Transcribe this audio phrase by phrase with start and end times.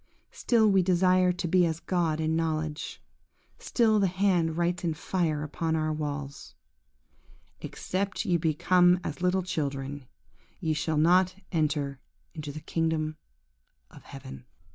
[0.31, 2.99] Still we desire to be as God in knowledge;
[3.59, 6.55] still the hand writes in fire upon our walls,
[7.61, 10.07] "Except ye become as little children,
[10.59, 11.99] ye shall not enter
[12.33, 13.17] into the kingdom
[13.91, 14.45] of Heaven."